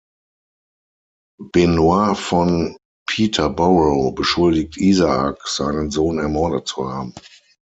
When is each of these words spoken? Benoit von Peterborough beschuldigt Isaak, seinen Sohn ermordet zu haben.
Benoit 1.51 2.15
von 2.17 2.75
Peterborough 3.07 4.11
beschuldigt 4.15 4.77
Isaak, 4.77 5.47
seinen 5.47 5.91
Sohn 5.91 6.17
ermordet 6.17 6.67
zu 6.67 6.89
haben. 6.91 7.13